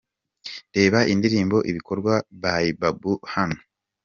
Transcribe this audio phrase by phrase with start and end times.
[0.75, 2.13] Reba indirimbo Ibikorwa
[2.43, 3.57] ya Babou hano:.